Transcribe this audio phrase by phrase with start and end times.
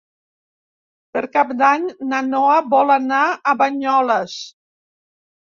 [1.17, 4.41] Per Cap d'Any na Noa vol anar a Banyoles.